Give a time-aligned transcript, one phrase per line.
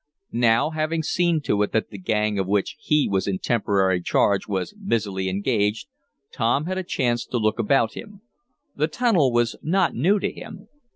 [0.31, 4.47] Now, having seen to it that the gang of which he was in temporary charge
[4.47, 5.89] was busily engaged,
[6.33, 8.21] Tom had a chance to look about him.
[8.75, 10.69] The tunnel was not new to him.